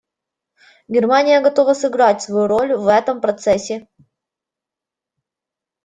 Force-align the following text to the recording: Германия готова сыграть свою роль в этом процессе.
Германия 0.87 1.41
готова 1.41 1.75
сыграть 1.75 2.23
свою 2.23 2.47
роль 2.47 2.73
в 2.75 2.87
этом 2.87 3.21
процессе. 3.21 3.87